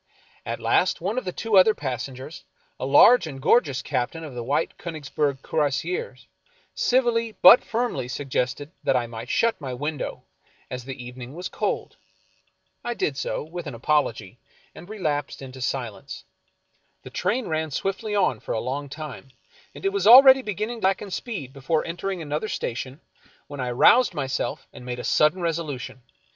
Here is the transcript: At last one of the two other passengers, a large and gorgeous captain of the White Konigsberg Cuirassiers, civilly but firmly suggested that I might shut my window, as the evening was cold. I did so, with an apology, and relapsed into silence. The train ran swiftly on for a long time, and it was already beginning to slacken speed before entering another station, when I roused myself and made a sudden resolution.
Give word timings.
At 0.47 0.59
last 0.59 0.99
one 0.99 1.19
of 1.19 1.25
the 1.25 1.31
two 1.31 1.57
other 1.57 1.75
passengers, 1.75 2.43
a 2.79 2.87
large 2.87 3.27
and 3.27 3.39
gorgeous 3.39 3.83
captain 3.83 4.23
of 4.23 4.33
the 4.33 4.43
White 4.43 4.75
Konigsberg 4.79 5.43
Cuirassiers, 5.43 6.25
civilly 6.73 7.33
but 7.43 7.63
firmly 7.63 8.07
suggested 8.07 8.71
that 8.83 8.95
I 8.95 9.05
might 9.05 9.29
shut 9.29 9.61
my 9.61 9.75
window, 9.75 10.23
as 10.71 10.85
the 10.85 11.05
evening 11.05 11.35
was 11.35 11.49
cold. 11.49 11.97
I 12.83 12.95
did 12.95 13.15
so, 13.15 13.43
with 13.43 13.67
an 13.67 13.75
apology, 13.75 14.39
and 14.73 14.89
relapsed 14.89 15.39
into 15.39 15.61
silence. 15.61 16.23
The 17.03 17.11
train 17.11 17.47
ran 17.47 17.69
swiftly 17.69 18.15
on 18.15 18.39
for 18.39 18.53
a 18.55 18.59
long 18.59 18.89
time, 18.89 19.29
and 19.75 19.85
it 19.85 19.93
was 19.93 20.07
already 20.07 20.41
beginning 20.41 20.79
to 20.79 20.85
slacken 20.85 21.11
speed 21.11 21.53
before 21.53 21.85
entering 21.85 22.23
another 22.23 22.47
station, 22.49 23.01
when 23.45 23.59
I 23.59 23.69
roused 23.69 24.15
myself 24.15 24.67
and 24.73 24.83
made 24.83 24.97
a 24.97 25.03
sudden 25.03 25.43
resolution. 25.43 26.01